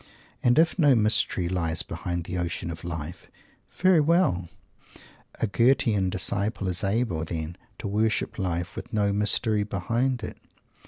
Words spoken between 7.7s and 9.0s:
to worship Life, with